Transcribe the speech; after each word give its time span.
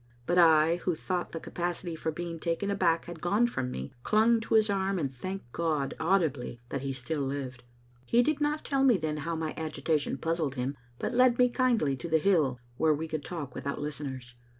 But 0.25 0.39
I, 0.39 0.77
who 0.77 0.95
thought 0.95 1.31
the 1.31 1.39
capacity 1.39 1.95
for 1.95 2.11
being 2.11 2.39
taken 2.39 2.71
aback 2.71 3.05
had 3.05 3.21
gone 3.21 3.45
from 3.45 3.69
me, 3.69 3.93
clung 4.01 4.39
to 4.39 4.55
his 4.55 4.67
arm 4.67 4.97
and 4.97 5.13
thanked 5.13 5.51
God 5.51 5.93
audibly 5.99 6.59
that 6.69 6.81
he 6.81 6.91
still 6.91 7.21
lived. 7.21 7.63
He 8.03 8.23
did 8.23 8.41
not 8.41 8.65
tell 8.65 8.83
me 8.83 8.97
then, 8.97 9.17
how 9.17 9.35
my 9.35 9.53
agitation 9.55 10.17
puzzled 10.17 10.55
him, 10.55 10.75
but 10.97 11.11
led 11.11 11.37
me 11.37 11.49
kindly 11.49 11.95
to 11.97 12.09
the 12.09 12.17
hill, 12.17 12.57
where 12.77 12.95
we 12.95 13.07
could 13.07 13.23
talk 13.23 13.53
without 13.53 13.79
listeners. 13.79 14.33